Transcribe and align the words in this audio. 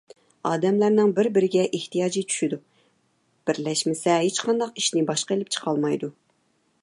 ئادەملەرنىڭ 0.51 1.11
بىر- 1.19 1.27
بىرىگە 1.35 1.65
ئېھتىياجى 1.79 2.23
چۈشىدۇ، 2.31 2.59
بىرلەشمىسە، 3.49 4.17
ھېچقانداق 4.29 4.73
ئىشنى 4.83 5.07
باشقا 5.13 5.37
ئېلىپ 5.37 5.55
چىقالمايدۇ. 5.57 6.11